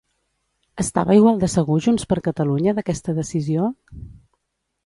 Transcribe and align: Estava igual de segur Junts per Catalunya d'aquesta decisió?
Estava 0.83 1.17
igual 1.19 1.37
de 1.43 1.51
segur 1.57 1.77
Junts 1.87 2.09
per 2.13 2.19
Catalunya 2.31 2.75
d'aquesta 2.79 3.19
decisió? 3.23 3.73